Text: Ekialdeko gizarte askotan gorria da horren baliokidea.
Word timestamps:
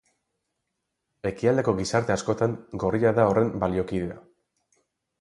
Ekialdeko 1.31 1.77
gizarte 1.81 2.15
askotan 2.17 2.57
gorria 2.87 3.15
da 3.23 3.31
horren 3.35 3.57
baliokidea. 3.67 4.21